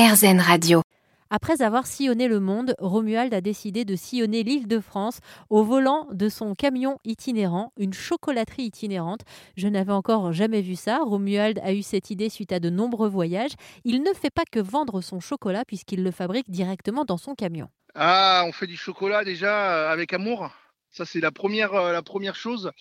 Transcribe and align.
RZN 0.00 0.40
Radio. 0.40 0.80
Après 1.28 1.60
avoir 1.60 1.86
sillonné 1.86 2.26
le 2.26 2.40
monde, 2.40 2.74
Romuald 2.78 3.34
a 3.34 3.42
décidé 3.42 3.84
de 3.84 3.96
sillonner 3.96 4.42
l'île 4.42 4.66
de 4.66 4.80
France 4.80 5.18
au 5.50 5.62
volant 5.62 6.08
de 6.10 6.30
son 6.30 6.54
camion 6.54 6.98
itinérant, 7.04 7.74
une 7.76 7.92
chocolaterie 7.92 8.62
itinérante. 8.62 9.20
Je 9.58 9.68
n'avais 9.68 9.92
encore 9.92 10.32
jamais 10.32 10.62
vu 10.62 10.74
ça. 10.74 11.00
Romuald 11.04 11.60
a 11.62 11.74
eu 11.74 11.82
cette 11.82 12.08
idée 12.08 12.30
suite 12.30 12.50
à 12.50 12.60
de 12.60 12.70
nombreux 12.70 13.10
voyages. 13.10 13.50
Il 13.84 14.02
ne 14.02 14.14
fait 14.14 14.30
pas 14.30 14.44
que 14.50 14.58
vendre 14.58 15.02
son 15.02 15.20
chocolat 15.20 15.66
puisqu'il 15.66 16.02
le 16.02 16.12
fabrique 16.12 16.50
directement 16.50 17.04
dans 17.04 17.18
son 17.18 17.34
camion. 17.34 17.68
Ah, 17.94 18.44
on 18.46 18.52
fait 18.52 18.66
du 18.66 18.78
chocolat 18.78 19.22
déjà 19.22 19.74
euh, 19.74 19.92
avec 19.92 20.14
amour. 20.14 20.50
Ça, 20.90 21.04
c'est 21.04 21.20
la 21.20 21.30
première, 21.30 21.74
euh, 21.74 21.92
la 21.92 22.02
première 22.02 22.36
chose, 22.36 22.72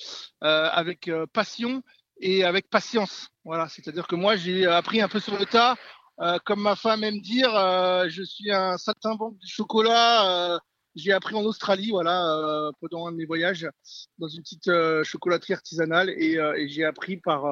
euh, 0.41 0.69
avec 0.71 1.11
passion 1.33 1.83
et 2.21 2.45
avec 2.45 2.69
patience. 2.69 3.27
Voilà, 3.43 3.67
c'est-à-dire 3.67 4.07
que 4.07 4.15
moi, 4.15 4.37
j'ai 4.37 4.65
appris 4.65 5.01
un 5.01 5.09
peu 5.09 5.19
sur 5.19 5.37
le 5.37 5.45
tas. 5.45 5.75
Euh, 6.21 6.37
comme 6.45 6.61
ma 6.61 6.75
femme 6.75 7.03
aime 7.03 7.21
dire, 7.21 7.55
euh, 7.55 8.09
je 8.09 8.23
suis 8.23 8.51
un 8.51 8.77
saltimbanque 8.77 9.37
du 9.37 9.47
chocolat. 9.47 10.53
euh, 10.55 10.59
j'ai 10.95 11.13
appris 11.13 11.35
en 11.35 11.43
Australie, 11.43 11.91
voilà, 11.91 12.71
pendant 12.81 13.07
un 13.07 13.11
de 13.11 13.17
mes 13.17 13.25
voyages, 13.25 13.69
dans 14.17 14.27
une 14.27 14.41
petite 14.41 14.69
chocolaterie 15.03 15.53
artisanale, 15.53 16.09
et, 16.09 16.33
et 16.33 16.67
j'ai 16.67 16.83
appris 16.83 17.17
par 17.17 17.45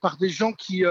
par 0.00 0.18
des 0.18 0.28
gens 0.28 0.52
qui 0.52 0.84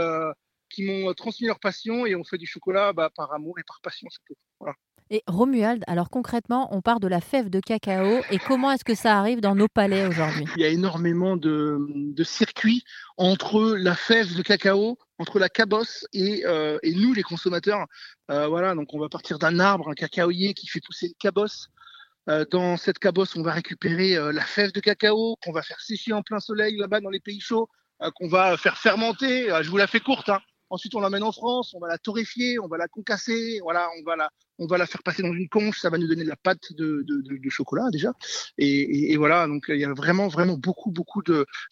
qui 0.70 0.84
m'ont 0.86 1.14
transmis 1.14 1.48
leur 1.48 1.60
passion 1.60 2.06
et 2.06 2.16
ont 2.16 2.24
fait 2.24 2.38
du 2.38 2.48
chocolat 2.48 2.94
bah, 2.94 3.12
par 3.14 3.34
amour 3.34 3.60
et 3.60 3.64
par 3.64 3.82
passion. 3.82 4.08
c'est 4.10 4.22
tout. 4.26 4.40
Voilà. 4.60 4.74
Et 5.14 5.24
Romuald, 5.28 5.84
alors 5.88 6.10
concrètement, 6.10 6.74
on 6.74 6.80
part 6.80 7.02
de 7.02 7.08
la 7.10 7.20
fève 7.20 7.50
de 7.50 7.60
cacao 7.60 8.22
et 8.32 8.38
comment 8.40 8.72
est-ce 8.72 8.86
que 8.86 8.96
ça 8.96 9.20
arrive 9.20 9.42
dans 9.42 9.56
nos 9.56 9.68
palais 9.68 10.08
aujourd'hui? 10.08 10.46
Il 10.56 10.62
y 10.62 10.66
a 10.66 10.70
énormément 10.70 11.36
de, 11.36 12.16
circuits 12.24 12.86
entre 13.18 13.76
la 13.76 13.94
fève 13.94 14.38
de 14.38 14.42
cacao, 14.42 14.98
entre 15.20 15.38
la 15.38 15.50
cabosse 15.50 16.08
et, 16.14 16.46
euh, 16.46 16.80
nous, 16.86 17.14
les 17.14 17.24
consommateurs. 17.24 17.88
Euh, 18.30 18.48
voilà, 18.48 18.74
donc 18.74 18.94
on 18.94 19.00
va 19.00 19.10
partir 19.10 19.38
d'un 19.38 19.60
arbre, 19.60 19.90
un 19.90 19.96
cacaoyer 19.96 20.54
qui 20.54 20.68
fait 20.68 20.80
pousser 20.80 21.08
une 21.08 21.16
cabosse. 21.20 21.68
Euh, 22.30 22.46
dans 22.50 22.78
cette 22.78 22.98
cabosse, 22.98 23.36
on 23.36 23.42
va 23.42 23.52
récupérer 23.52 24.16
la 24.32 24.46
fève 24.46 24.72
de 24.72 24.80
cacao 24.80 25.36
qu'on 25.44 25.52
va 25.52 25.62
faire 25.62 25.82
sécher 25.82 26.14
en 26.14 26.22
plein 26.22 26.40
soleil 26.40 26.78
là-bas 26.78 27.02
dans 27.02 27.10
les 27.10 27.20
pays 27.20 27.42
chauds, 27.42 27.68
qu'on 28.16 28.30
va 28.30 28.56
faire 28.56 28.78
fermenter. 28.78 29.50
Je 29.62 29.70
vous 29.70 29.78
la 29.78 29.88
fais 29.88 30.00
courte. 30.00 30.30
Hein. 30.30 30.40
Ensuite, 30.72 30.96
on 30.96 31.02
l'amène 31.02 31.22
en 31.24 31.32
France, 31.34 31.74
on 31.76 31.80
va 31.80 31.88
la 31.90 31.98
torréfier, 31.98 32.58
on 32.60 32.68
va 32.68 32.78
la 32.78 32.88
concasser, 32.88 33.60
voilà, 33.62 33.88
on 34.00 34.04
va 34.04 34.16
la, 34.16 34.30
on 34.58 34.66
va 34.68 34.78
la 34.78 34.86
faire 34.88 35.04
passer 35.04 35.22
dans 35.22 35.34
une 35.34 35.50
conche, 35.50 35.80
ça 35.82 35.90
va 35.90 35.98
nous 35.98 36.08
donner 36.08 36.24
de 36.24 36.30
la 36.30 36.38
pâte 36.38 36.72
de, 36.72 37.04
de, 37.06 37.22
de, 37.22 37.38
de 37.38 37.50
chocolat 37.50 37.90
déjà. 37.92 38.14
Et, 38.58 38.68
et, 38.68 39.12
et 39.12 39.18
voilà, 39.18 39.48
donc 39.48 39.66
il 39.68 39.78
y 39.80 39.86
a 39.86 39.94
vraiment, 39.94 40.28
vraiment 40.30 40.58
beaucoup, 40.58 40.90
beaucoup 40.90 41.22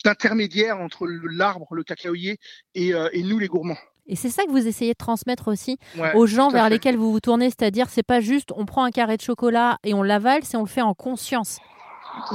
d'intermédiaires 0.03 0.79
entre 0.79 1.07
l'arbre, 1.07 1.73
le 1.73 1.83
cacaoyer 1.83 2.37
et, 2.75 2.93
euh, 2.93 3.09
et 3.13 3.23
nous 3.23 3.39
les 3.39 3.47
gourmands. 3.47 3.77
Et 4.05 4.15
c'est 4.15 4.29
ça 4.29 4.43
que 4.43 4.49
vous 4.51 4.67
essayez 4.67 4.93
de 4.93 4.97
transmettre 4.97 5.47
aussi 5.47 5.77
Ouais, 5.97 6.13
aux 6.15 6.25
gens 6.25 6.49
vers 6.49 6.65
fait. 6.65 6.71
lesquels 6.71 6.97
vous 6.97 7.11
vous 7.11 7.19
tournez, 7.19 7.45
c'est-à-dire 7.49 7.89
c'est 7.89 8.03
pas 8.03 8.19
juste 8.21 8.51
on 8.55 8.65
prend 8.65 8.83
un 8.83 8.91
carré 8.91 9.15
de 9.17 9.21
chocolat 9.21 9.77
et 9.83 9.93
on 9.93 10.03
l'avale, 10.03 10.43
c'est 10.43 10.57
on 10.57 10.63
le 10.63 10.67
fait 10.67 10.81
en 10.81 10.93
conscience. 10.95 11.59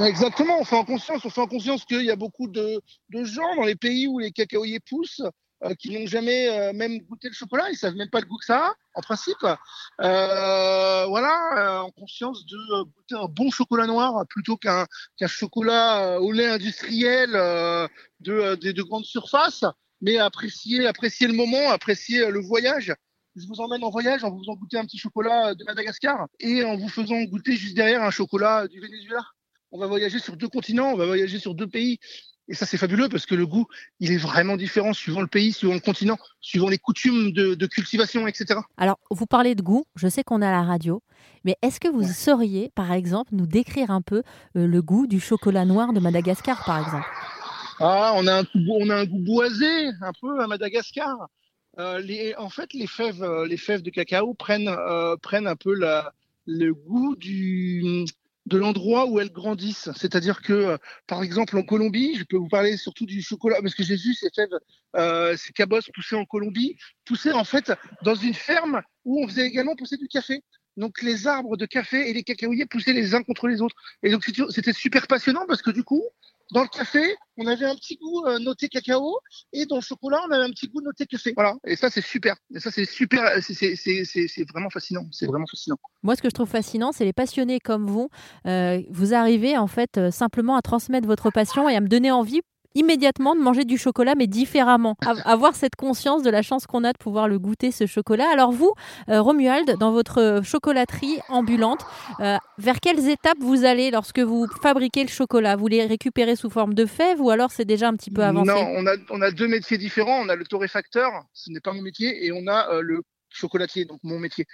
Exactement, 0.01 0.57
on 0.59 0.63
fait 0.63 0.77
en 0.77 0.85
conscience, 0.85 1.25
on 1.25 1.29
fait 1.29 1.41
en 1.41 1.47
conscience 1.47 1.83
qu'il 1.85 2.03
y 2.03 2.09
a 2.11 2.15
beaucoup 2.15 2.47
de, 2.47 2.81
de 3.09 3.23
gens 3.25 3.55
dans 3.57 3.65
les 3.65 3.75
pays 3.75 4.07
où 4.07 4.19
les 4.19 4.31
cacaoyers 4.31 4.79
poussent 4.79 5.21
qui 5.79 5.91
n'ont 5.91 6.07
jamais 6.07 6.49
euh, 6.49 6.73
même 6.73 6.99
goûté 6.99 7.27
le 7.27 7.33
chocolat, 7.33 7.69
ils 7.69 7.77
savent 7.77 7.95
même 7.95 8.09
pas 8.09 8.19
le 8.19 8.25
goût 8.25 8.37
que 8.37 8.45
ça 8.45 8.67
a, 8.67 8.73
en 8.95 9.01
principe. 9.01 9.43
Euh, 9.43 11.05
voilà, 11.05 11.39
euh, 11.57 11.79
en 11.79 11.91
conscience 11.91 12.45
de 12.45 12.57
euh, 12.57 12.83
goûter 12.83 13.15
un 13.15 13.27
bon 13.27 13.49
chocolat 13.49 13.87
noir 13.87 14.25
plutôt 14.29 14.57
qu'un 14.57 14.85
qu'un 15.17 15.27
chocolat 15.27 16.15
euh, 16.15 16.19
au 16.19 16.31
lait 16.31 16.47
industriel 16.47 17.31
euh, 17.35 17.87
de, 18.19 18.33
euh, 18.33 18.55
de, 18.55 18.71
de 18.71 18.83
grande 18.83 19.05
surface, 19.05 19.63
mais 20.01 20.17
apprécier, 20.17 20.85
apprécier 20.87 21.27
le 21.27 21.33
moment, 21.33 21.69
apprécier 21.69 22.21
euh, 22.21 22.29
le 22.29 22.41
voyage. 22.41 22.93
Je 23.35 23.47
vous 23.47 23.59
emmène 23.59 23.83
en 23.83 23.89
voyage 23.89 24.23
en 24.23 24.31
vous 24.31 24.39
faisant 24.39 24.55
goûter 24.55 24.77
un 24.77 24.85
petit 24.85 24.97
chocolat 24.97 25.55
de 25.55 25.63
Madagascar 25.65 26.27
et 26.39 26.63
en 26.63 26.77
vous 26.77 26.87
faisant 26.87 27.21
goûter 27.23 27.57
juste 27.57 27.75
derrière 27.75 28.01
un 28.01 28.11
chocolat 28.11 28.67
du 28.67 28.79
Venezuela 28.79 29.25
on 29.75 29.77
va 29.77 29.87
voyager 29.87 30.19
sur 30.19 30.37
deux 30.37 30.47
continents, 30.47 30.91
on 30.93 30.95
va 30.95 31.05
voyager 31.05 31.37
sur 31.37 31.53
deux 31.53 31.67
pays. 31.67 31.99
Et 32.47 32.53
ça, 32.53 32.65
c'est 32.67 32.77
fabuleux 32.77 33.09
parce 33.09 33.25
que 33.25 33.33
le 33.33 33.47
goût, 33.47 33.65
il 33.99 34.11
est 34.11 34.17
vraiment 34.17 34.55
différent 34.55 34.93
suivant 34.93 35.21
le 35.21 35.27
pays, 35.27 35.51
suivant 35.51 35.73
le 35.73 35.79
continent, 35.79 36.17
suivant 36.41 36.69
les 36.69 36.77
coutumes 36.77 37.31
de, 37.31 37.55
de 37.55 37.65
cultivation, 37.65 38.27
etc. 38.27 38.59
Alors, 38.77 38.99
vous 39.09 39.25
parlez 39.25 39.55
de 39.55 39.63
goût, 39.63 39.85
je 39.95 40.07
sais 40.07 40.23
qu'on 40.23 40.43
a 40.43 40.51
la 40.51 40.61
radio, 40.61 41.01
mais 41.43 41.55
est-ce 41.63 41.79
que 41.79 41.87
vous 41.87 42.03
sauriez, 42.03 42.71
par 42.75 42.91
exemple, 42.91 43.31
nous 43.33 43.47
décrire 43.47 43.89
un 43.89 44.01
peu 44.01 44.21
euh, 44.57 44.67
le 44.67 44.81
goût 44.83 45.07
du 45.07 45.19
chocolat 45.19 45.65
noir 45.65 45.91
de 45.91 45.99
Madagascar, 45.99 46.63
par 46.65 46.85
exemple? 46.85 47.07
Ah, 47.79 48.13
on 48.15 48.27
a 48.27 48.39
un, 48.39 48.43
goût- 48.43 48.77
on 48.79 48.89
a 48.91 48.95
un 48.95 49.05
goût 49.05 49.19
boisé, 49.19 49.87
un 50.01 50.11
peu 50.21 50.39
à 50.39 50.47
Madagascar. 50.47 51.27
Euh, 51.79 51.99
les, 51.99 52.35
en 52.37 52.49
fait, 52.49 52.73
les 52.73 52.87
fèves, 52.87 53.23
euh, 53.23 53.47
les 53.47 53.57
fèves 53.57 53.81
de 53.81 53.89
cacao 53.89 54.33
prennent, 54.35 54.69
euh, 54.69 55.17
prennent 55.17 55.47
un 55.47 55.55
peu 55.57 55.73
la, 55.73 56.13
le 56.45 56.73
goût 56.73 57.15
du, 57.15 58.05
de 58.45 58.57
l'endroit 58.57 59.07
où 59.07 59.19
elles 59.19 59.31
grandissent. 59.31 59.89
C'est-à-dire 59.95 60.41
que, 60.41 60.53
euh, 60.53 60.77
par 61.07 61.23
exemple, 61.23 61.57
en 61.57 61.63
Colombie, 61.63 62.15
je 62.15 62.23
peux 62.23 62.37
vous 62.37 62.47
parler 62.47 62.77
surtout 62.77 63.05
du 63.05 63.21
chocolat, 63.21 63.61
parce 63.61 63.73
que 63.73 63.83
j'ai 63.83 63.95
vu 63.95 64.13
ces 64.13 64.29
fèves, 64.35 64.57
euh, 64.95 65.35
ces 65.35 65.51
cabosses 65.53 65.89
pousser 65.93 66.15
en 66.15 66.25
Colombie, 66.25 66.77
pousser 67.05 67.31
en 67.31 67.43
fait 67.43 67.73
dans 68.03 68.15
une 68.15 68.33
ferme 68.33 68.81
où 69.03 69.23
on 69.23 69.27
faisait 69.27 69.45
également 69.45 69.75
pousser 69.75 69.97
du 69.97 70.07
café. 70.07 70.43
Donc 70.77 71.01
les 71.01 71.25
arbres 71.25 71.55
de 71.55 71.65
café 71.65 72.09
et 72.09 72.13
les 72.13 72.23
cacaoyers 72.23 72.65
poussaient 72.65 72.93
les 72.93 73.15
uns 73.15 73.23
contre 73.23 73.47
les 73.47 73.61
autres. 73.61 73.75
Et 74.03 74.11
donc 74.11 74.25
c'était 74.49 74.73
super 74.73 75.07
passionnant 75.07 75.45
parce 75.47 75.61
que 75.61 75.71
du 75.71 75.83
coup, 75.83 76.03
dans 76.51 76.61
le 76.61 76.67
café, 76.67 77.15
on 77.37 77.47
avait 77.47 77.65
un 77.65 77.75
petit 77.75 77.97
goût 77.97 78.23
euh, 78.25 78.39
noté 78.39 78.69
cacao 78.69 79.19
et 79.51 79.65
dans 79.65 79.75
le 79.77 79.81
chocolat, 79.81 80.19
on 80.27 80.31
avait 80.31 80.43
un 80.43 80.49
petit 80.51 80.67
goût 80.67 80.81
noté 80.81 81.05
café. 81.05 81.33
Voilà. 81.35 81.55
Et 81.65 81.75
ça, 81.75 81.89
c'est 81.89 82.01
super. 82.03 82.35
Et 82.53 82.59
ça, 82.59 82.71
c'est 82.71 82.85
super. 82.85 83.41
c'est- 83.41 84.45
vraiment 84.51 84.69
fascinant. 84.69 85.05
C'est 85.11 85.25
vraiment 85.25 85.47
fascinant. 85.47 85.77
Moi, 86.03 86.15
ce 86.15 86.21
que 86.21 86.29
je 86.29 86.33
trouve 86.35 86.47
fascinant, 86.49 86.91
c'est 86.91 87.05
les 87.05 87.13
passionnés 87.13 87.59
comme 87.59 87.87
vous. 87.87 88.09
Euh, 88.45 88.81
vous 88.89 89.13
arrivez 89.13 89.57
en 89.57 89.67
fait 89.67 89.97
euh, 89.97 90.11
simplement 90.11 90.55
à 90.55 90.61
transmettre 90.61 91.07
votre 91.07 91.31
passion 91.31 91.67
et 91.67 91.75
à 91.75 91.81
me 91.81 91.87
donner 91.87 92.11
envie 92.11 92.41
immédiatement 92.75 93.35
de 93.35 93.41
manger 93.41 93.65
du 93.65 93.77
chocolat, 93.77 94.13
mais 94.15 94.27
différemment. 94.27 94.95
A- 95.05 95.31
avoir 95.31 95.55
cette 95.55 95.75
conscience 95.75 96.21
de 96.21 96.29
la 96.29 96.41
chance 96.41 96.67
qu'on 96.67 96.83
a 96.83 96.93
de 96.93 96.97
pouvoir 96.97 97.27
le 97.27 97.39
goûter, 97.39 97.71
ce 97.71 97.85
chocolat. 97.87 98.27
Alors 98.31 98.51
vous, 98.51 98.73
euh, 99.09 99.21
Romuald, 99.21 99.77
dans 99.79 99.91
votre 99.91 100.41
chocolaterie 100.43 101.19
ambulante, 101.29 101.85
euh, 102.19 102.37
vers 102.57 102.79
quelles 102.79 103.09
étapes 103.09 103.39
vous 103.39 103.65
allez 103.65 103.91
lorsque 103.91 104.19
vous 104.19 104.47
fabriquez 104.61 105.03
le 105.03 105.09
chocolat? 105.09 105.55
Vous 105.55 105.67
les 105.67 105.85
récupérez 105.85 106.35
sous 106.35 106.49
forme 106.49 106.73
de 106.73 106.85
fèves 106.85 107.21
ou 107.21 107.29
alors 107.29 107.51
c'est 107.51 107.65
déjà 107.65 107.87
un 107.87 107.95
petit 107.95 108.11
peu 108.11 108.23
avancé? 108.23 108.51
Non, 108.51 108.67
on 108.75 108.85
a, 108.85 108.95
on 109.09 109.21
a 109.21 109.31
deux 109.31 109.47
métiers 109.47 109.77
différents. 109.77 110.19
On 110.21 110.29
a 110.29 110.35
le 110.35 110.45
torréfacteur, 110.45 111.11
ce 111.33 111.49
n'est 111.49 111.61
pas 111.61 111.73
mon 111.73 111.81
métier, 111.81 112.25
et 112.25 112.31
on 112.31 112.45
a 112.47 112.69
euh, 112.71 112.81
le 112.81 113.01
chocolatier, 113.29 113.85
donc 113.85 113.99
mon 114.03 114.19
métier. 114.19 114.45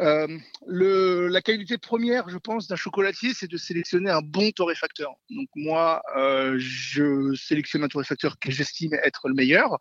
Euh, 0.00 0.26
le, 0.66 1.28
la 1.28 1.40
qualité 1.40 1.78
première, 1.78 2.28
je 2.28 2.38
pense, 2.38 2.68
d'un 2.68 2.76
chocolatier, 2.76 3.32
c'est 3.34 3.50
de 3.50 3.56
sélectionner 3.56 4.10
un 4.10 4.20
bon 4.20 4.50
torréfacteur. 4.50 5.14
Donc 5.30 5.48
moi, 5.54 6.02
euh, 6.16 6.56
je 6.58 7.34
sélectionne 7.34 7.82
un 7.84 7.88
torréfacteur 7.88 8.38
que 8.38 8.50
j'estime 8.50 8.94
être 8.94 9.28
le 9.28 9.34
meilleur. 9.34 9.78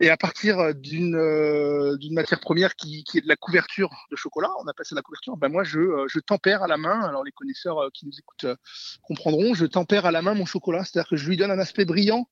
Et 0.00 0.10
à 0.10 0.16
partir 0.16 0.74
d'une 0.74 1.14
euh, 1.14 1.96
matière 2.10 2.40
première 2.40 2.74
qui, 2.74 3.04
qui 3.04 3.18
est 3.18 3.20
de 3.20 3.28
la 3.28 3.36
couverture 3.36 3.90
de 4.10 4.16
chocolat, 4.16 4.50
on 4.60 4.66
appelle 4.66 4.84
ça 4.84 4.96
la 4.96 5.02
couverture, 5.02 5.36
ben 5.36 5.48
moi 5.48 5.62
je, 5.62 5.78
euh, 5.78 6.06
je 6.08 6.18
tempère 6.18 6.64
à 6.64 6.66
la 6.66 6.76
main, 6.76 7.00
alors 7.02 7.22
les 7.22 7.30
connaisseurs 7.30 7.78
euh, 7.78 7.90
qui 7.94 8.04
nous 8.06 8.18
écoutent 8.18 8.58
comprendront, 9.02 9.54
je 9.54 9.66
tempère 9.66 10.04
à 10.04 10.10
la 10.10 10.20
main 10.20 10.34
mon 10.34 10.46
chocolat, 10.46 10.84
c'est-à-dire 10.84 11.08
que 11.08 11.16
je 11.16 11.28
lui 11.28 11.36
donne 11.36 11.52
un 11.52 11.60
aspect 11.60 11.84
brillant 11.84 12.28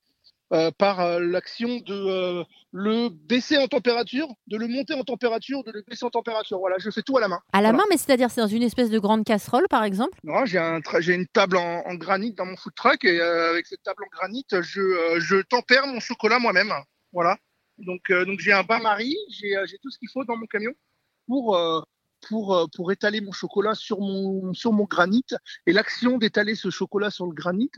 euh, 0.53 0.71
par 0.77 0.99
euh, 0.99 1.19
l'action 1.19 1.77
de 1.79 1.93
euh, 1.93 2.43
le 2.71 3.09
baisser 3.09 3.57
en 3.57 3.67
température, 3.67 4.27
de 4.47 4.57
le 4.57 4.67
monter 4.67 4.93
en 4.93 5.03
température, 5.03 5.63
de 5.63 5.71
le 5.71 5.83
baisser 5.87 6.05
en 6.05 6.09
température. 6.09 6.59
Voilà, 6.59 6.77
je 6.79 6.89
fais 6.89 7.01
tout 7.01 7.17
à 7.17 7.21
la 7.21 7.27
main. 7.27 7.39
À 7.51 7.61
la 7.61 7.69
Voilà. 7.69 7.77
main, 7.77 7.83
mais 7.89 7.97
c'est-à-dire 7.97 8.29
c'est 8.31 8.41
dans 8.41 8.47
une 8.47 8.63
espèce 8.63 8.89
de 8.89 8.99
grande 8.99 9.23
casserole, 9.25 9.67
par 9.69 9.83
exemple? 9.83 10.17
Non, 10.23 10.45
j'ai 10.45 10.59
un 10.59 10.81
une 11.07 11.27
table 11.27 11.57
en, 11.57 11.83
en 11.85 11.95
granit 11.95 12.33
dans 12.33 12.45
mon 12.45 12.55
food 12.55 12.73
truck 12.75 13.03
et 13.05 13.19
euh, 13.19 13.49
avec 13.51 13.65
cette 13.67 13.83
table 13.83 14.03
en 14.03 14.17
granit, 14.17 14.45
je, 14.51 14.81
euh, 14.81 15.19
je 15.19 15.41
tempère 15.41 15.87
mon 15.87 15.99
chocolat 15.99 16.39
moi-même. 16.39 16.71
Voilà. 17.11 17.37
Donc, 17.79 18.01
euh, 18.11 18.23
donc 18.25 18.39
j'ai 18.39 18.53
un 18.53 18.63
bain-marie, 18.63 19.17
j'ai 19.29 19.57
euh, 19.57 19.65
j'ai 19.65 19.77
tout 19.79 19.89
ce 19.89 19.97
qu'il 19.97 20.09
faut 20.09 20.23
dans 20.23 20.37
mon 20.37 20.45
camion 20.45 20.71
pour, 21.27 21.55
euh, 21.55 21.81
pour, 22.29 22.55
euh, 22.55 22.65
pour 22.75 22.91
étaler 22.91 23.21
mon 23.21 23.31
chocolat 23.31 23.75
sur 23.75 23.99
mon, 23.99 24.53
sur 24.53 24.71
mon 24.73 24.85
granit. 24.85 25.25
Et 25.67 25.73
l'action 25.73 26.17
d'étaler 26.17 26.55
ce 26.55 26.69
chocolat 26.69 27.09
sur 27.11 27.25
le 27.25 27.33
granit 27.33 27.71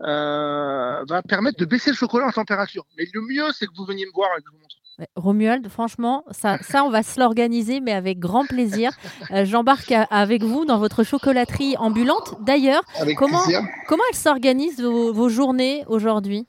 euh, 0.00 1.04
va 1.08 1.22
permettre 1.22 1.58
de 1.58 1.64
baisser 1.64 1.90
le 1.90 1.96
chocolat 1.96 2.26
en 2.26 2.32
température. 2.32 2.86
Mais 2.96 3.06
le 3.12 3.20
mieux, 3.22 3.52
c'est 3.52 3.66
que 3.66 3.72
vous 3.76 3.84
veniez 3.84 4.06
me 4.06 4.12
voir 4.12 4.28
et 4.36 4.40
que 4.40 4.46
je 4.46 4.52
vous 4.52 4.58
montre. 4.58 4.76
Romuald, 5.16 5.66
franchement, 5.68 6.24
ça, 6.30 6.58
ça, 6.62 6.84
on 6.84 6.90
va 6.90 7.02
se 7.02 7.18
l'organiser, 7.18 7.80
mais 7.80 7.92
avec 7.92 8.18
grand 8.18 8.44
plaisir. 8.44 8.92
Euh, 9.30 9.44
J'embarque 9.46 9.92
avec 10.10 10.42
vous 10.42 10.66
dans 10.66 10.78
votre 10.78 11.04
chocolaterie 11.04 11.74
ambulante. 11.78 12.34
D'ailleurs, 12.42 12.82
Comment- 13.16 13.42
plaisir. 13.44 13.62
comment 13.88 14.02
elles 14.10 14.16
s'organisent 14.18 14.80
vos, 14.82 15.12
vos 15.12 15.28
journées 15.30 15.84
aujourd'hui? 15.86 16.46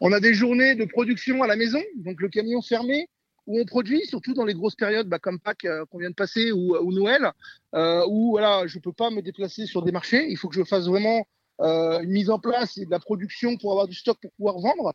On 0.00 0.12
a 0.12 0.20
des 0.20 0.34
journées 0.34 0.74
de 0.74 0.84
production 0.84 1.42
à 1.42 1.46
la 1.46 1.56
maison, 1.56 1.80
donc 1.96 2.20
le 2.20 2.28
camion 2.28 2.60
fermé, 2.60 3.08
où 3.46 3.60
on 3.60 3.64
produit, 3.64 4.06
surtout 4.06 4.34
dans 4.34 4.44
les 4.44 4.54
grosses 4.54 4.76
périodes 4.76 5.08
bah, 5.08 5.18
comme 5.18 5.40
Pâques 5.40 5.64
euh, 5.64 5.84
qu'on 5.86 5.98
vient 5.98 6.10
de 6.10 6.14
passer 6.14 6.52
ou, 6.52 6.76
ou 6.76 6.92
Noël, 6.92 7.32
euh, 7.74 8.04
où 8.08 8.30
voilà, 8.30 8.66
je 8.66 8.78
peux 8.78 8.92
pas 8.92 9.10
me 9.10 9.22
déplacer 9.22 9.66
sur 9.66 9.82
des 9.82 9.92
marchés. 9.92 10.26
Il 10.28 10.36
faut 10.36 10.48
que 10.48 10.54
je 10.54 10.64
fasse 10.64 10.86
vraiment 10.86 11.26
euh, 11.60 12.00
une 12.00 12.10
mise 12.10 12.30
en 12.30 12.38
place 12.38 12.78
et 12.78 12.86
de 12.86 12.90
la 12.90 13.00
production 13.00 13.56
pour 13.56 13.72
avoir 13.72 13.88
du 13.88 13.94
stock 13.94 14.18
pour 14.20 14.32
pouvoir 14.32 14.58
vendre. 14.58 14.94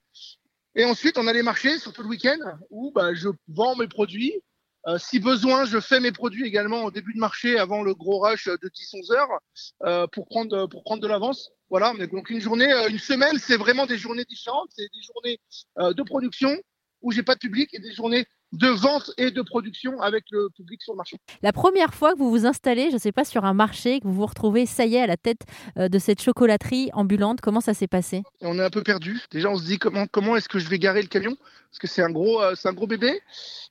Et 0.76 0.86
ensuite, 0.86 1.18
on 1.18 1.28
a 1.28 1.34
les 1.34 1.44
marchés, 1.44 1.80
surtout 1.80 2.04
le 2.04 2.10
week-end, 2.10 2.38
où 2.70 2.92
bah, 2.92 3.14
je 3.14 3.30
vends 3.48 3.76
mes 3.76 3.88
produits 3.88 4.42
Euh, 4.88 4.98
si 4.98 5.20
besoin, 5.20 5.66
je 5.66 5.80
fais 5.82 6.00
mes 6.00 6.14
produits 6.14 6.46
également 6.46 6.84
au 6.86 6.92
début 6.92 7.14
de 7.14 7.20
marché 7.20 7.58
avant 7.58 7.84
le 7.84 7.94
gros 7.94 8.20
rush 8.20 8.46
de 8.48 8.70
10-11 8.70 9.14
heures 9.14 9.40
euh, 9.84 10.08
pour 10.08 10.28
prendre 10.28 10.68
pour 10.68 10.84
prendre 10.84 11.02
de 11.02 11.08
l'avance. 11.08 11.52
Voilà, 11.70 11.94
donc 12.08 12.30
une 12.30 12.40
journée, 12.40 12.72
euh, 12.72 12.88
une 12.88 13.00
semaine, 13.00 13.38
c'est 13.38 13.58
vraiment 13.58 13.86
des 13.86 13.98
journées 13.98 14.24
différentes. 14.24 14.70
C'est 14.76 14.88
des 14.94 15.02
journées 15.02 15.40
de 15.78 16.04
production 16.04 16.56
où 17.02 17.12
j'ai 17.12 17.24
pas 17.24 17.36
de 17.36 17.40
public 17.40 17.74
et 17.74 17.80
des 17.80 17.94
journées 17.94 18.26
de 18.54 18.68
vente 18.68 19.12
et 19.18 19.32
de 19.32 19.42
production 19.42 20.02
avec 20.02 20.26
le 20.32 20.50
public 20.50 20.82
sur 20.82 20.94
le 20.94 20.98
marché. 20.98 21.18
La 21.42 21.52
première 21.52 21.94
fois 21.94 22.14
que 22.14 22.20
vous 22.20 22.30
vous 22.30 22.46
installez, 22.46 22.90
je 22.90 22.96
ne 22.96 23.00
sais 23.00 23.12
pas, 23.12 23.26
sur 23.26 23.46
un 23.46 23.54
marché, 23.54 24.00
que 24.00 24.08
vous 24.08 24.14
vous 24.14 24.26
retrouvez, 24.26 24.66
ça 24.66 24.86
y 24.86 24.96
est, 24.96 25.02
à 25.02 25.08
la 25.08 25.18
tête 25.18 25.42
de 25.76 26.00
cette 26.00 26.22
chocolaterie 26.22 26.90
ambulante, 26.94 27.42
comment 27.42 27.62
ça 27.62 27.74
s'est 27.74 27.88
passé? 27.88 28.24
On 28.42 28.58
est 28.60 28.64
un 28.64 28.70
peu 28.70 28.84
perdu. 28.84 29.20
Déjà, 29.32 29.50
on 29.50 29.58
se 29.58 29.66
dit 29.66 29.78
comment, 29.80 30.06
comment 30.10 30.36
est-ce 30.36 30.50
que 30.50 30.60
je 30.60 30.70
vais 30.70 30.80
garer 30.80 31.02
le 31.02 31.08
camion? 31.08 31.36
Parce 31.70 31.80
que 31.80 31.88
c'est 31.88 32.02
un, 32.02 32.10
gros, 32.10 32.42
c'est 32.56 32.70
un 32.70 32.74
gros 32.74 32.88
bébé. 32.88 33.22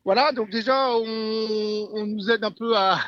Voilà, 0.05 0.33
donc 0.33 0.51
déjà, 0.51 0.91
on, 0.97 1.89
on 1.93 2.07
nous 2.07 2.31
aide 2.31 2.45
un 2.45 2.51
peu 2.51 2.77
à, 2.77 3.01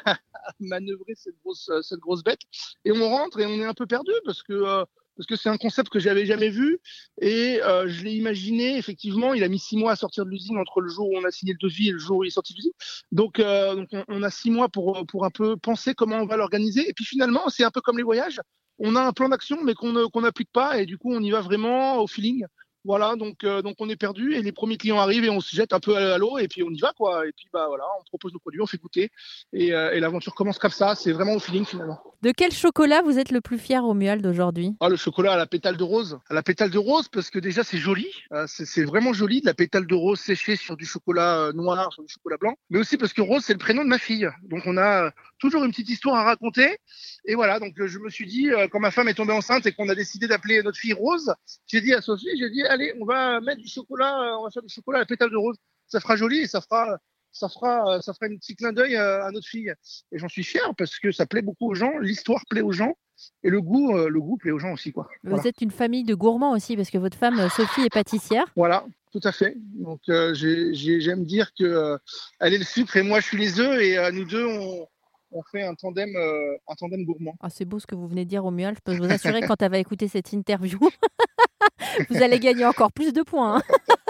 manœuvrer 0.61 1.15
cette 1.15 1.39
grosse, 1.43 1.71
cette 1.83 2.01
grosse 2.01 2.23
bête. 2.23 2.41
Et 2.85 2.93
on 2.93 3.09
rentre 3.09 3.41
et 3.41 3.47
on 3.47 3.55
est 3.55 3.65
un 3.65 3.75
peu 3.75 3.87
perdu 3.87 4.13
parce 4.25 4.43
que 4.43 4.53
euh, 4.53 4.85
parce 5.19 5.27
que 5.27 5.35
c'est 5.35 5.49
un 5.49 5.57
concept 5.57 5.91
que 5.91 5.99
j'avais 5.99 6.25
jamais 6.27 6.49
vu 6.49 6.79
et 7.21 7.61
euh, 7.63 7.89
je 7.89 8.05
l'ai 8.05 8.13
imaginé. 8.13 8.79
Effectivement, 8.79 9.35
il 9.35 9.43
a 9.43 9.49
mis 9.49 9.59
six 9.59 9.77
mois 9.77 9.93
à 9.93 9.97
sortir 9.97 10.25
de 10.25 10.31
l'usine 10.31 10.57
entre 10.57 10.81
le 10.81 10.89
jour 10.89 11.09
où 11.11 11.19
on 11.19 11.25
a 11.25 11.33
signé 11.33 11.55
le 11.55 11.59
devis 11.61 11.89
et 11.89 11.93
le 11.93 11.99
jour 11.99 12.19
où 12.19 12.25
il 12.25 12.29
est 12.29 12.31
sorti 12.31 12.53
de 12.53 12.59
l'usine. 12.59 12.73
Donc, 13.11 13.41
euh, 13.41 13.75
donc 13.75 13.89
on, 14.07 14.23
a 14.23 14.31
six 14.31 14.53
mois 14.53 14.69
pour 14.69 15.05
pour 15.09 15.25
un 15.25 15.31
peu 15.31 15.57
penser 15.57 15.95
comment 15.95 16.19
on 16.19 16.27
va 16.27 16.37
l'organiser. 16.37 16.89
Et 16.89 16.95
puis 16.95 17.05
finalement, 17.05 17.49
c'est 17.49 17.65
un 17.65 17.73
peu 17.73 17.81
comme 17.81 17.97
les 17.97 18.05
voyages. 18.05 18.41
On 18.79 18.95
a 18.95 19.03
un 19.03 19.13
plan 19.13 19.29
d'action, 19.29 19.59
mais 19.65 19.75
qu'on 19.75 20.09
qu'on 20.09 20.21
n'applique 20.21 20.53
pas 20.53 20.81
et 20.81 20.87
du 20.87 20.99
coup, 20.99 21.13
on 21.13 21.21
y 21.21 21.31
va 21.31 21.41
vraiment 21.41 22.01
au 22.01 22.07
feeling. 22.07 22.45
Voilà, 22.85 23.17
donc, 23.17 23.43
euh, 23.45 23.61
donc 23.61 23.75
on 23.81 23.89
est 23.89 23.97
perdu 23.97 24.35
et 24.35 24.43
les 24.43 24.53
premiers 24.53 24.79
clients 24.79 24.99
arrivent 24.99 25.25
et 25.25 25.31
on 25.31 25.41
se 25.41 25.55
jette 25.55 25.73
un 25.73 25.81
peu 25.81 25.97
à 25.97 26.17
l'eau 26.17 26.39
et 26.39 26.47
puis 26.49 26.63
on 26.63 26.71
y 26.71 26.79
va 26.79 26.93
quoi. 26.97 27.27
Et 27.27 27.33
puis 27.33 27.49
bah 27.53 27.67
voilà, 27.69 27.85
on 28.01 28.05
propose 28.05 28.33
nos 28.33 28.39
produits, 28.39 28.63
on 28.63 28.67
fait 28.67 28.79
goûter 28.79 29.11
et, 29.53 29.75
euh, 29.75 29.93
et 29.93 30.01
l'aventure 30.01 30.35
commence 30.35 30.59
comme 30.59 30.71
ça. 30.71 30.95
C'est 30.95 31.13
vraiment 31.13 31.35
au 31.35 31.39
feeling 31.41 31.67
finalement. 31.67 32.01
De 32.21 32.33
quel 32.33 32.51
chocolat 32.51 33.01
vous 33.03 33.17
êtes 33.21 33.31
le 33.31 33.41
plus 33.41 33.59
fier 33.59 33.85
au 33.85 33.95
Mual 33.95 34.21
d'aujourd'hui? 34.21 34.75
Ah 34.81 34.89
le 34.89 34.97
chocolat 34.97 35.35
à 35.35 35.37
la 35.37 35.47
pétale 35.47 35.77
de 35.77 35.85
rose, 35.85 36.19
à 36.29 36.35
la 36.35 36.43
pétale 36.43 36.71
de 36.71 36.79
rose 36.79 37.09
parce 37.09 37.31
que 37.31 37.39
déjà 37.39 37.63
c'est 37.63 37.79
joli, 37.79 38.09
euh, 38.33 38.45
c'est 38.49 38.83
vraiment 38.83 39.13
joli 39.13 39.41
de 39.41 39.47
la 39.47 39.55
pétale 39.55 39.87
de 39.87 39.95
rose 39.95 40.19
séchée 40.19 40.57
sur 40.57 40.77
du 40.77 40.85
chocolat 40.85 41.53
noir, 41.55 41.93
sur 41.93 42.03
du 42.03 42.13
chocolat 42.13 42.37
blanc, 42.37 42.57
mais 42.71 42.81
aussi 42.81 42.97
parce 42.97 43.13
que 43.13 43.23
Rose 43.23 43.45
c'est 43.45 43.53
le 43.53 43.61
prénom 43.61 43.85
de 43.85 43.89
ma 43.89 43.99
fille. 43.99 44.29
Donc 44.43 44.63
on 44.67 44.77
a 44.77 45.13
toujours 45.39 45.63
une 45.63 45.71
petite 45.71 45.91
histoire 45.91 46.17
à 46.17 46.25
raconter 46.25 46.79
et 47.25 47.37
voilà. 47.37 47.61
Donc 47.61 47.75
je 47.77 47.99
me 48.01 48.11
suis 48.11 48.27
dit 48.27 48.51
quand 48.73 48.81
ma 48.81 48.91
femme 48.91 49.07
est 49.07 49.15
tombée 49.15 49.33
enceinte 49.33 49.67
et 49.67 49.73
qu'on 49.73 49.89
a 49.89 49.95
décidé 49.95 50.27
d'appeler 50.27 50.61
notre 50.65 50.79
fille 50.79 50.95
Rose, 50.95 51.33
j'ai 51.69 51.81
dit 51.81 51.95
à 51.95 52.01
Sophie, 52.01 52.37
j'ai 52.37 52.51
dit 52.51 52.65
allez, 52.65 52.95
on 53.01 53.05
va 53.05 53.41
mettre 53.41 53.63
du 53.63 53.69
chocolat, 53.69 54.21
euh, 54.21 54.39
on 54.41 54.45
va 54.45 54.51
faire 54.51 54.65
du 54.65 54.75
chocolat 54.75 54.99
à 54.99 55.03
la 55.03 55.07
pétale 55.07 55.31
de 55.31 55.37
rose. 55.37 55.57
Ça 55.87 56.01
fera 56.01 56.17
joli 56.17 56.41
et 56.41 56.47
ça 56.49 56.61
fera, 56.61 56.99
ça 57.33 57.49
fera, 57.49 57.97
euh, 57.97 58.01
ça 58.01 58.13
fera 58.15 58.27
un 58.27 58.37
petit 58.37 58.57
clin 58.57 58.73
d'œil 58.73 58.97
euh, 58.97 59.25
à 59.25 59.31
notre 59.31 59.47
fille. 59.47 59.73
Et 60.13 60.19
j'en 60.19 60.29
suis 60.29 60.45
fier 60.45 60.75
parce 60.77 60.99
que 60.99 61.13
ça 61.13 61.27
plaît 61.27 61.43
beaucoup 61.43 61.71
aux 61.71 61.75
gens, 61.75 61.99
l'histoire 61.99 62.43
plaît 62.49 62.63
aux 62.63 62.73
gens. 62.73 62.95
Et 63.43 63.51
le 63.51 63.61
goût, 63.61 63.97
le 63.97 64.21
goût 64.21 64.37
plaît 64.37 64.53
aux 64.53 64.61
gens 64.61 64.73
aussi. 64.73 64.93
Quoi. 64.93 65.09
Vous 65.25 65.49
êtes 65.49 65.61
une 65.61 65.73
famille 65.73 66.05
de 66.05 66.15
gourmands 66.15 66.53
aussi, 66.53 66.77
parce 66.77 66.89
que 66.89 66.99
votre 66.99 67.19
femme, 67.19 67.49
Sophie, 67.49 67.81
est 67.81 67.93
pâtissière. 67.93 68.45
Voilà, 68.55 68.87
tout 69.11 69.21
à 69.25 69.33
fait. 69.33 69.57
Donc 69.75 70.01
j'aime 70.07 71.25
dire 71.25 71.51
que 71.59 71.99
elle 72.39 72.55
est 72.55 72.59
le 72.59 72.65
sucre 72.65 72.97
et 72.97 73.03
moi 73.03 73.19
je 73.19 73.27
suis 73.27 73.37
les 73.37 73.59
œufs 73.59 73.83
et 73.83 74.13
nous 74.13 74.25
deux 74.25 74.47
on, 74.47 74.87
on 75.33 75.43
fait 75.51 75.65
un 75.65 75.75
tandem, 75.75 76.15
un 76.17 76.75
tandem 76.77 77.05
gourmand. 77.05 77.35
Ah, 77.41 77.51
c'est 77.51 77.65
beau 77.65 77.81
ce 77.81 77.89
que 77.89 77.97
vous 77.97 78.07
venez 78.07 78.25
de 78.25 78.31
dire, 78.31 78.45
Romuald. 78.45 78.77
Je 78.77 78.83
peux 78.83 78.97
vous 78.97 79.11
assurer 79.11 79.41
quand 79.41 79.61
elle 79.63 79.73
va 79.73 79.79
écouter 79.79 80.07
cette 80.07 80.33
interview, 80.33 80.79
vous 82.11 82.23
allez 82.23 82.39
gagner 82.39 82.67
encore 82.67 82.93
plus 82.93 83.13
de 83.13 83.23
points. 83.23 83.57
Hein. 83.57 83.63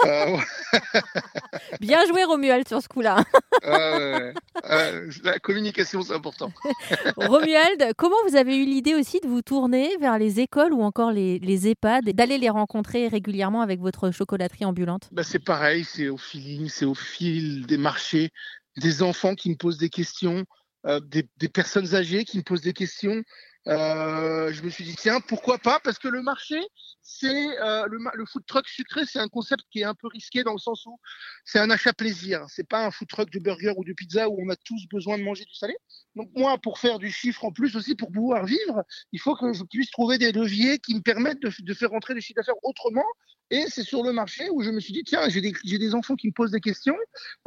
Bien 1.79 2.05
joué 2.07 2.23
Romuald 2.23 2.67
sur 2.67 2.81
ce 2.81 2.87
coup-là. 2.87 3.23
la 3.63 5.39
communication, 5.41 6.01
c'est 6.01 6.13
important. 6.13 6.51
Romuald, 7.17 7.93
comment 7.97 8.15
vous 8.27 8.35
avez 8.35 8.57
eu 8.57 8.65
l'idée 8.65 8.95
aussi 8.95 9.19
de 9.19 9.27
vous 9.27 9.41
tourner 9.41 9.95
vers 9.99 10.17
les 10.17 10.39
écoles 10.39 10.73
ou 10.73 10.81
encore 10.81 11.11
les, 11.11 11.39
les 11.39 11.67
EHPAD 11.67 12.07
et 12.07 12.13
d'aller 12.13 12.37
les 12.37 12.49
rencontrer 12.49 13.07
régulièrement 13.07 13.61
avec 13.61 13.79
votre 13.79 14.11
chocolaterie 14.11 14.65
ambulante? 14.65 15.09
Bah, 15.11 15.23
C'est 15.23 15.43
pareil, 15.43 15.83
c'est 15.83 16.09
au 16.09 16.17
feeling, 16.17 16.69
c'est 16.69 16.85
au 16.85 16.95
fil 16.95 17.65
des 17.65 17.77
marchés, 17.77 18.29
des 18.77 19.03
enfants 19.03 19.35
qui 19.35 19.49
me 19.49 19.55
posent 19.55 19.77
des 19.77 19.89
questions. 19.89 20.45
Euh, 20.85 21.01
des, 21.01 21.27
des, 21.35 21.49
personnes 21.49 21.93
âgées 21.93 22.23
qui 22.23 22.37
me 22.37 22.43
posent 22.43 22.61
des 22.61 22.71
questions. 22.71 23.21
Euh, 23.67 24.53
je 24.53 24.63
me 24.63 24.69
suis 24.69 24.85
dit 24.85 24.95
tiens 24.95 25.19
pourquoi 25.19 25.57
pas? 25.57 25.79
Parce 25.83 25.99
que 25.99 26.07
le 26.07 26.21
marché 26.21 26.59
c'est 27.01 27.59
euh, 27.59 27.85
le, 27.87 28.25
food 28.25 28.45
truck 28.45 28.67
sucré 28.67 29.05
c'est 29.05 29.19
un 29.19 29.27
concept 29.27 29.63
qui 29.71 29.81
est 29.81 29.83
un 29.83 29.95
peu 29.95 30.07
risqué 30.07 30.43
dans 30.43 30.53
le 30.53 30.59
sens 30.59 30.85
où 30.85 30.97
c'est 31.43 31.59
un 31.59 31.69
achat 31.69 31.91
plaisir. 31.93 32.45
C'est 32.47 32.67
pas 32.67 32.85
un 32.85 32.91
food 32.91 33.09
truck 33.09 33.29
de 33.29 33.39
burger 33.39 33.73
ou 33.75 33.83
de 33.83 33.93
pizza 33.93 34.29
où 34.29 34.39
on 34.41 34.49
a 34.49 34.55
tous 34.55 34.87
besoin 34.89 35.17
de 35.17 35.23
manger 35.23 35.43
du 35.43 35.53
salé. 35.53 35.75
Donc 36.15 36.29
moi 36.35 36.57
pour 36.57 36.79
faire 36.79 36.99
du 36.99 37.11
chiffre 37.11 37.43
en 37.43 37.51
plus 37.51 37.75
aussi 37.75 37.95
pour 37.95 38.11
pouvoir 38.11 38.45
vivre 38.45 38.83
il 39.11 39.19
faut 39.19 39.35
que 39.35 39.51
je 39.51 39.63
puisse 39.63 39.91
trouver 39.91 40.17
des 40.17 40.31
leviers 40.31 40.79
qui 40.79 40.95
me 40.95 41.01
permettent 41.01 41.41
de, 41.41 41.51
de 41.59 41.73
faire 41.73 41.89
rentrer 41.89 42.13
des 42.13 42.21
chiffres 42.21 42.37
d'affaires 42.37 42.63
autrement 42.63 43.05
et 43.51 43.65
c'est 43.67 43.83
sur 43.83 44.03
le 44.03 44.11
marché 44.11 44.49
où 44.51 44.61
je 44.61 44.69
me 44.69 44.79
suis 44.79 44.93
dit, 44.93 45.03
tiens, 45.03 45.27
j'ai 45.27 45.41
des, 45.41 45.95
enfants 45.95 46.15
qui 46.15 46.27
me 46.27 46.33
posent 46.33 46.51
des 46.51 46.59
questions. 46.59 46.97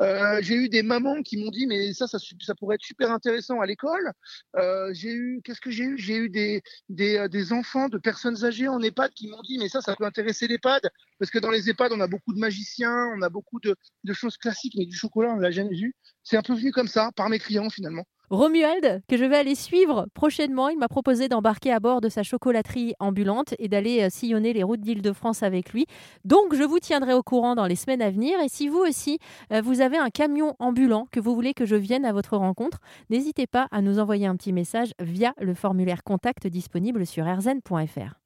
Euh, 0.01 0.39
j'ai 0.43 0.55
eu 0.55 0.69
des 0.69 0.83
mamans 0.83 1.23
qui 1.23 1.37
m'ont 1.37 1.51
dit, 1.51 1.67
mais 1.67 1.93
ça, 1.93 2.07
ça, 2.07 2.19
pourrait 2.59 2.75
être 2.75 2.83
super 2.83 3.13
intéressant 3.13 3.61
à 3.61 3.67
l'école. 3.67 4.13
Euh, 4.57 4.93
j'ai 4.93 5.13
eu, 5.13 5.41
qu'est-ce 5.45 5.61
que 5.61 5.71
j'ai 5.71 5.85
eu? 5.85 5.99
J'ai 5.99 6.17
eu 6.17 6.29
des, 6.29 6.63
euh, 6.99 7.29
des, 7.29 7.53
enfants 7.53 7.89
de 7.89 7.99
personnes 7.99 8.45
âgées 8.45 8.67
en 8.67 8.81
EHPAD 8.81 9.13
qui 9.13 9.29
m'ont 9.29 9.43
dit, 9.43 9.59
mais 9.59 9.69
ça, 9.69 9.81
ça 9.81 9.95
peut 9.95 10.05
intéresser 10.05 10.49
l'EHPAD. 10.49 10.91
Parce 11.19 11.31
que 11.31 11.39
dans 11.39 11.51
les 11.51 11.71
EHPAD, 11.71 11.93
on 11.93 12.01
a 12.01 12.09
beaucoup 12.09 12.33
de 12.33 12.41
magiciens, 12.41 13.13
on 13.17 13.23
a 13.23 13.29
beaucoup 13.29 13.61
de, 13.61 13.77
de 14.03 14.13
choses 14.13 14.37
classiques, 14.37 14.75
mais 14.77 14.87
du 14.87 14.97
chocolat, 14.97 15.33
on 15.33 15.37
l'a 15.37 15.53
jamais 15.53 15.77
vu. 15.77 15.95
C'est 16.25 16.37
un 16.37 16.43
peu 16.43 16.55
venu 16.55 16.73
comme 16.73 16.89
ça, 16.89 17.11
par 17.15 17.29
mes 17.29 17.39
clients 17.39 17.71
finalement. 17.71 18.05
Romuald, 18.33 19.03
que 19.09 19.19
je 19.19 19.27
vais 19.27 19.37
aller 19.37 19.55
suivre 19.55 20.07
prochainement, 20.15 20.71
il 20.71 20.79
m'a 20.79 20.89
proposé 20.89 21.29
d'embarquer 21.29 21.71
à 21.71 21.81
bord 21.81 22.01
de 22.01 22.09
sa 22.09 22.23
chocolaterie 22.23 22.95
ambulante 22.99 23.53
et 23.59 23.69
d'aller 23.69 24.01
euh, 24.01 24.09
sillonner 24.09 24.55
les 24.55 24.63
routes 24.63 24.81
d'Île-de-France 24.81 25.43
avec 25.43 25.75
lui. 25.75 25.85
Donc, 26.25 26.55
je 26.55 26.63
vous 26.63 26.79
tiendrai 26.79 27.13
au 27.13 27.23
courant 27.23 27.55
dans 27.55 27.67
les 27.67 27.77
semaines 27.77 28.01
à 28.01 28.09
venir. 28.09 28.41
Et 28.41 28.49
si 28.49 28.69
vous 28.69 28.79
aussi, 28.79 29.19
euh, 29.53 29.61
vous 29.61 29.83
avez 29.83 29.99
un 29.99 30.09
camion 30.09 30.57
ambulant 30.61 31.07
que 31.13 31.21
vous 31.21 31.35
voulez 31.35 31.53
que 31.53 31.67
je 31.67 31.77
vienne 31.77 32.07
à 32.07 32.15
votre 32.15 32.39
rencontre, 32.39 32.79
n'hésitez 33.11 33.47
pas 33.47 33.69
à 33.71 33.83
nous 33.83 33.99
envoyer 33.99 34.27
un 34.27 34.37
petit 34.37 34.55
message 34.55 34.95
via 34.99 35.35
le 35.39 35.53
formulaire 35.53 36.03
contact 36.03 36.47
disponible 36.47 37.05
sur 37.05 37.27
rzn.fr. 37.27 38.22